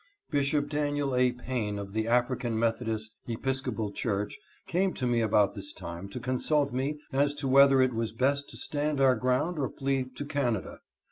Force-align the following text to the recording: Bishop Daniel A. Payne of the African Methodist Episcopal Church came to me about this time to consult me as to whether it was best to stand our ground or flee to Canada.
Bishop 0.31 0.67
Daniel 0.67 1.15
A. 1.15 1.31
Payne 1.31 1.77
of 1.77 1.93
the 1.93 2.07
African 2.07 2.57
Methodist 2.57 3.15
Episcopal 3.27 3.91
Church 3.91 4.39
came 4.65 4.93
to 4.95 5.05
me 5.05 5.21
about 5.21 5.53
this 5.53 5.71
time 5.71 6.09
to 6.09 6.19
consult 6.19 6.73
me 6.73 6.97
as 7.13 7.35
to 7.35 7.47
whether 7.47 7.79
it 7.83 7.93
was 7.93 8.11
best 8.11 8.49
to 8.49 8.57
stand 8.57 8.99
our 8.99 9.13
ground 9.13 9.59
or 9.59 9.69
flee 9.69 10.05
to 10.05 10.25
Canada. 10.25 10.79